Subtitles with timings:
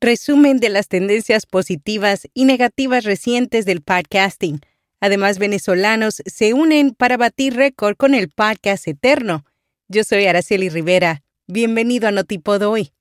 [0.00, 4.60] resumen de las tendencias positivas y negativas recientes del podcasting.
[5.00, 9.44] Además, venezolanos se unen para batir récord con el podcast eterno.
[9.88, 11.22] Yo soy Araceli Rivera.
[11.46, 12.92] Bienvenido a Notipod hoy.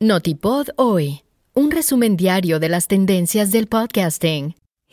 [0.00, 1.22] Notipod hoy.
[1.54, 4.54] Un resumen diario de las tendencias del podcasting.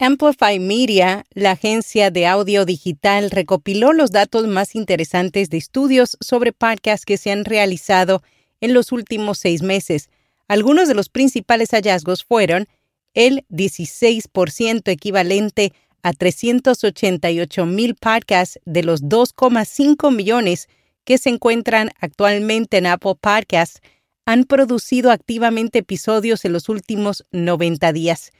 [0.00, 6.52] Amplify Media, la agencia de audio digital, recopiló los datos más interesantes de estudios sobre
[6.52, 8.22] podcasts que se han realizado
[8.60, 10.08] en los últimos seis meses.
[10.46, 12.68] Algunos de los principales hallazgos fueron
[13.12, 15.72] el 16% equivalente
[16.04, 20.68] a 388 mil podcasts de los 2,5 millones
[21.02, 23.80] que se encuentran actualmente en Apple Podcasts
[24.26, 28.30] han producido activamente episodios en los últimos 90 días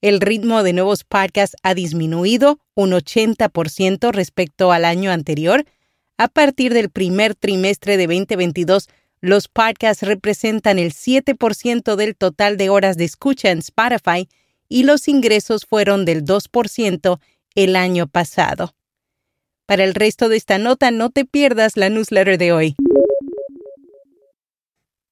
[0.00, 5.64] el ritmo de nuevos podcasts ha disminuido un 80% respecto al año anterior.
[6.18, 8.88] A partir del primer trimestre de 2022,
[9.20, 14.28] los podcasts representan el 7% del total de horas de escucha en Spotify
[14.68, 17.18] y los ingresos fueron del 2%
[17.54, 18.74] el año pasado.
[19.66, 22.76] Para el resto de esta nota, no te pierdas la newsletter de hoy.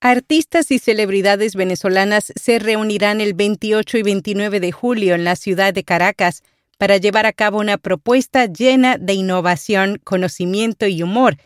[0.07, 5.73] Artistas y celebridades venezolanas se reunirán el 28 y 29 de julio en la ciudad
[5.73, 6.43] de Caracas
[6.77, 11.39] para llevar a cabo una propuesta llena de innovación, conocimiento y humor.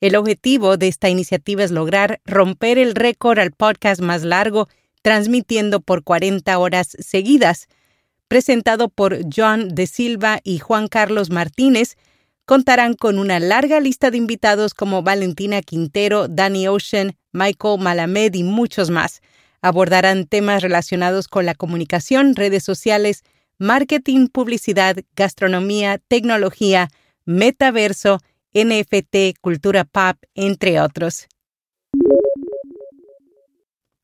[0.00, 4.70] El objetivo de esta iniciativa es lograr romper el récord al podcast más largo,
[5.02, 7.68] transmitiendo por 40 horas seguidas.
[8.28, 11.98] Presentado por John de Silva y Juan Carlos Martínez,
[12.46, 18.42] contarán con una larga lista de invitados como Valentina Quintero, Danny Ocean, Michael Malamed y
[18.42, 19.20] muchos más.
[19.60, 23.22] Abordarán temas relacionados con la comunicación, redes sociales,
[23.58, 26.88] marketing, publicidad, gastronomía, tecnología,
[27.24, 28.18] metaverso,
[28.54, 31.26] NFT, cultura pop, entre otros.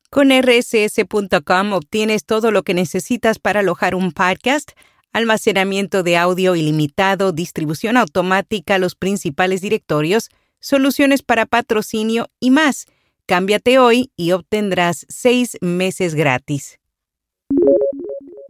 [0.09, 4.71] Con rss.com obtienes todo lo que necesitas para alojar un podcast,
[5.11, 10.29] almacenamiento de audio ilimitado, distribución automática a los principales directorios,
[10.59, 12.85] soluciones para patrocinio y más.
[13.25, 16.77] Cámbiate hoy y obtendrás seis meses gratis.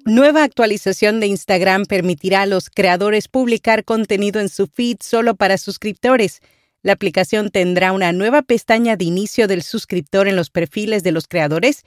[0.04, 5.60] Nueva actualización de Instagram permitirá a los creadores publicar contenido en su feed solo para
[5.60, 6.42] suscriptores.
[6.82, 11.28] La aplicación tendrá una nueva pestaña de inicio del suscriptor en los perfiles de los
[11.28, 11.84] creadores.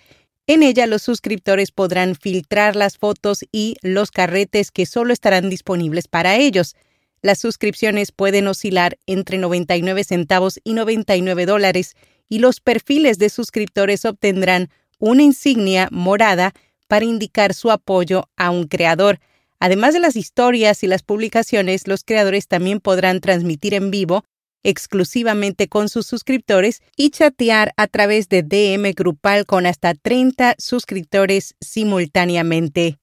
[0.46, 6.06] En ella los suscriptores podrán filtrar las fotos y los carretes que solo estarán disponibles
[6.06, 6.76] para ellos.
[7.20, 11.96] Las suscripciones pueden oscilar entre 99 centavos y 99 dólares
[12.28, 16.52] y los perfiles de suscriptores obtendrán una insignia morada
[16.88, 19.20] para indicar su apoyo a un creador.
[19.58, 24.24] Además de las historias y las publicaciones, los creadores también podrán transmitir en vivo
[24.66, 31.54] exclusivamente con sus suscriptores y chatear a través de DM grupal con hasta 30 suscriptores
[31.60, 32.98] simultáneamente.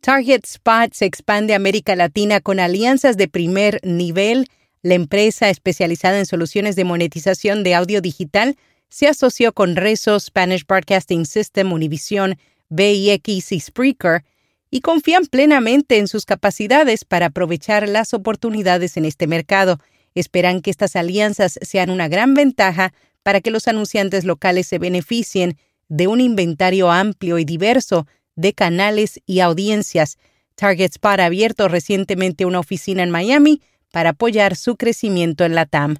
[0.00, 4.48] Target Spot se expande a América Latina con alianzas de primer nivel
[4.82, 8.56] la empresa especializada en soluciones de monetización de audio digital
[8.88, 12.36] se asoció con Rezo, Spanish Broadcasting System, Univision,
[12.68, 14.24] BIX y Spreaker
[14.70, 19.78] y confían plenamente en sus capacidades para aprovechar las oportunidades en este mercado.
[20.14, 25.56] Esperan que estas alianzas sean una gran ventaja para que los anunciantes locales se beneficien
[25.88, 30.18] de un inventario amplio y diverso de canales y audiencias.
[30.54, 33.60] Target Spot ha abierto recientemente una oficina en Miami
[33.92, 35.98] para apoyar su crecimiento en la TAM.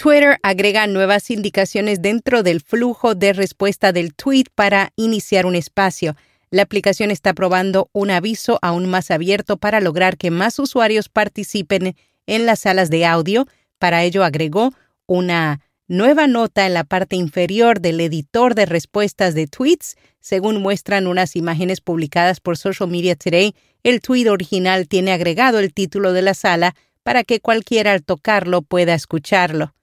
[0.00, 6.16] Twitter agrega nuevas indicaciones dentro del flujo de respuesta del tweet para iniciar un espacio.
[6.50, 11.96] La aplicación está probando un aviso aún más abierto para lograr que más usuarios participen
[12.26, 13.46] en las salas de audio.
[13.78, 14.72] Para ello agregó
[15.06, 15.60] una
[15.90, 19.96] nueva nota en la parte inferior del editor de respuestas de tweets.
[20.20, 25.74] Según muestran unas imágenes publicadas por Social Media Today, el tweet original tiene agregado el
[25.74, 29.74] título de la sala para que cualquiera al tocarlo pueda escucharlo.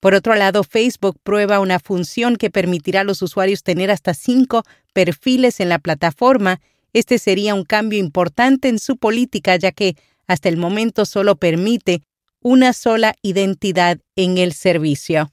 [0.00, 4.62] Por otro lado, Facebook prueba una función que permitirá a los usuarios tener hasta cinco
[4.94, 6.62] perfiles en la plataforma.
[6.94, 9.96] Este sería un cambio importante en su política, ya que
[10.26, 12.00] hasta el momento solo permite
[12.40, 15.30] una sola identidad en el servicio.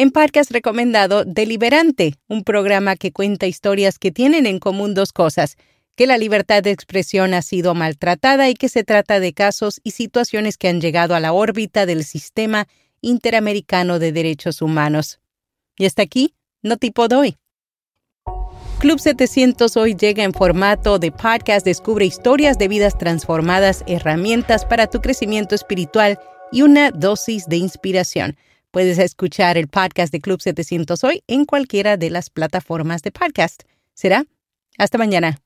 [0.00, 5.56] En podcast recomendado Deliberante, un programa que cuenta historias que tienen en común dos cosas,
[5.96, 9.90] que la libertad de expresión ha sido maltratada y que se trata de casos y
[9.90, 12.68] situaciones que han llegado a la órbita del sistema
[13.00, 15.18] interamericano de derechos humanos.
[15.76, 17.36] Y hasta aquí, no tipo doy.
[18.78, 24.86] Club 700 hoy llega en formato de podcast, descubre historias de vidas transformadas, herramientas para
[24.86, 26.20] tu crecimiento espiritual
[26.52, 28.36] y una dosis de inspiración.
[28.70, 33.62] Puedes escuchar el podcast de Club 700 hoy en cualquiera de las plataformas de podcast.
[33.94, 34.24] ¿Será?
[34.76, 35.38] Hasta mañana.